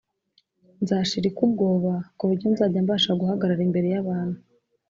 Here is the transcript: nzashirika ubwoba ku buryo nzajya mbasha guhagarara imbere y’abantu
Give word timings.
nzashirika 0.81 1.39
ubwoba 1.47 1.93
ku 2.17 2.23
buryo 2.29 2.47
nzajya 2.53 2.79
mbasha 2.85 3.11
guhagarara 3.19 3.61
imbere 3.67 3.87
y’abantu 3.93 4.37